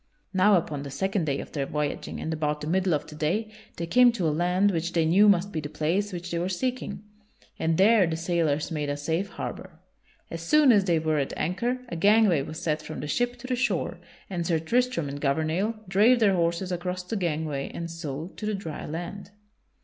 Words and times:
Now 0.33 0.55
upon 0.55 0.81
the 0.81 0.89
second 0.89 1.25
day 1.25 1.39
of 1.41 1.51
their 1.51 1.67
voyaging 1.67 2.19
and 2.19 2.33
about 2.33 2.61
the 2.61 2.65
middle 2.65 2.95
of 2.95 3.05
the 3.05 3.13
day 3.13 3.51
they 3.77 3.85
came 3.85 4.11
to 4.13 4.27
a 4.27 4.33
land 4.33 4.71
which 4.71 4.93
they 4.93 5.05
knew 5.05 5.29
must 5.29 5.51
be 5.51 5.59
the 5.59 5.69
place 5.69 6.11
which 6.11 6.31
they 6.31 6.39
were 6.39 6.49
seeking, 6.49 7.03
and 7.59 7.77
there 7.77 8.07
the 8.07 8.17
sailors 8.17 8.71
made 8.71 8.89
a 8.89 8.97
safe 8.97 9.29
harbor. 9.29 9.79
As 10.31 10.41
soon 10.41 10.71
as 10.71 10.85
they 10.85 10.97
were 10.97 11.19
at 11.19 11.37
anchor 11.37 11.81
a 11.89 11.95
gangway 11.95 12.41
was 12.41 12.59
set 12.59 12.81
from 12.81 12.99
the 12.99 13.07
ship 13.07 13.37
to 13.41 13.45
the 13.45 13.55
shore 13.55 13.99
and 14.27 14.43
Sir 14.47 14.57
Tristram 14.57 15.07
and 15.07 15.21
Gouvernail 15.21 15.75
drave 15.87 16.19
their 16.19 16.33
horses 16.33 16.71
across 16.71 17.03
the 17.03 17.15
gangway 17.15 17.69
and 17.71 17.91
so 17.91 18.29
to 18.37 18.47
the 18.47 18.55
dry 18.55 18.87
land. 18.87 19.29